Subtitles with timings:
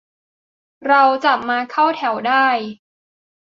[0.87, 2.47] "เราจับมาเข้าแถวได้"